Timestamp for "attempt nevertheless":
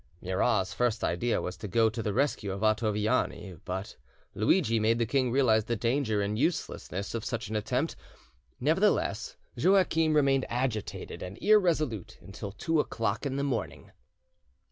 7.55-9.37